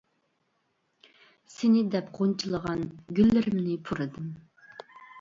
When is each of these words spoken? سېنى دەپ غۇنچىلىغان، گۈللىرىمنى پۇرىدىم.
سېنى 1.57 1.85
دەپ 1.97 2.11
غۇنچىلىغان، 2.17 2.85
گۈللىرىمنى 3.21 3.81
پۇرىدىم. 3.87 4.37